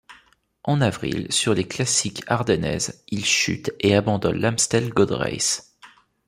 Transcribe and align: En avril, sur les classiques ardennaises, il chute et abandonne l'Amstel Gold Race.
En 0.63 0.81
avril, 0.81 1.27
sur 1.31 1.53
les 1.53 1.67
classiques 1.67 2.23
ardennaises, 2.25 3.03
il 3.09 3.23
chute 3.23 3.69
et 3.81 3.95
abandonne 3.95 4.39
l'Amstel 4.41 4.89
Gold 4.89 5.11
Race. 5.11 5.75